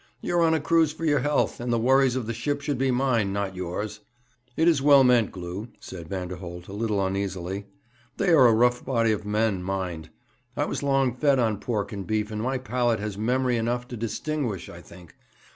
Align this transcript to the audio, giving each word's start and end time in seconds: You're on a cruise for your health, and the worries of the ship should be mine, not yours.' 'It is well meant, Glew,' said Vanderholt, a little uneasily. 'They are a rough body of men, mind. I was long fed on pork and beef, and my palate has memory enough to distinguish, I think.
You're 0.19 0.41
on 0.41 0.55
a 0.55 0.59
cruise 0.59 0.91
for 0.91 1.05
your 1.05 1.19
health, 1.19 1.59
and 1.59 1.71
the 1.71 1.77
worries 1.77 2.15
of 2.15 2.25
the 2.25 2.33
ship 2.33 2.61
should 2.61 2.79
be 2.79 2.89
mine, 2.89 3.31
not 3.31 3.55
yours.' 3.55 3.99
'It 4.57 4.67
is 4.67 4.81
well 4.81 5.03
meant, 5.03 5.31
Glew,' 5.31 5.67
said 5.79 6.09
Vanderholt, 6.09 6.67
a 6.67 6.73
little 6.73 7.05
uneasily. 7.05 7.67
'They 8.17 8.29
are 8.31 8.47
a 8.47 8.51
rough 8.55 8.83
body 8.83 9.11
of 9.11 9.27
men, 9.27 9.61
mind. 9.61 10.09
I 10.57 10.65
was 10.65 10.81
long 10.81 11.13
fed 11.13 11.37
on 11.37 11.59
pork 11.59 11.91
and 11.91 12.07
beef, 12.07 12.31
and 12.31 12.41
my 12.41 12.57
palate 12.57 12.99
has 12.99 13.15
memory 13.15 13.57
enough 13.57 13.87
to 13.89 13.95
distinguish, 13.95 14.69
I 14.69 14.81
think. 14.81 15.15